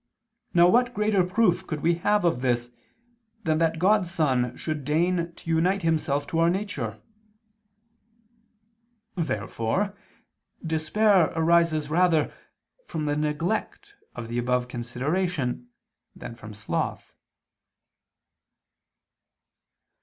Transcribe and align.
Now 0.55 0.67
what 0.67 0.95
greater 0.95 1.23
proof 1.23 1.67
could 1.67 1.81
we 1.81 1.93
have 2.01 2.25
of 2.25 2.41
this 2.41 2.71
than 3.43 3.59
that 3.59 3.77
God's 3.77 4.09
Son 4.09 4.57
should 4.57 4.83
deign 4.83 5.31
to 5.35 5.47
unite 5.51 5.83
Himself 5.83 6.25
to 6.29 6.39
our 6.39 6.49
nature?" 6.49 6.99
Therefore 9.15 9.95
despair 10.65 11.27
arises 11.35 11.91
rather 11.91 12.33
from 12.87 13.05
the 13.05 13.15
neglect 13.15 13.93
of 14.15 14.27
the 14.27 14.39
above 14.39 14.67
consideration 14.67 15.69
than 16.15 16.33
from 16.33 16.55
sloth. 16.55 17.13